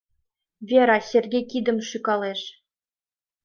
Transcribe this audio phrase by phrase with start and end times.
[0.69, 2.41] —Вера Сергей кидым шӱкалеш.